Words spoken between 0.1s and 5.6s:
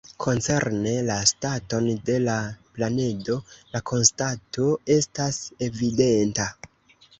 Koncerne la staton de la planedo, la konstato estas